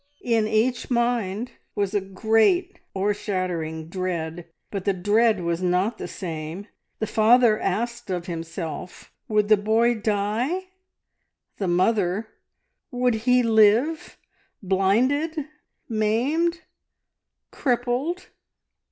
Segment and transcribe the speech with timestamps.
[0.25, 6.65] In each mind was a great o'ershadowing dread, but the dread was not the same.
[6.97, 10.69] The father asked of himself Would the boy die?
[11.57, 12.29] The mother
[12.89, 14.17] Would he live,
[14.63, 15.45] blinded,
[15.87, 16.61] maimed,
[17.51, 18.25] crippled?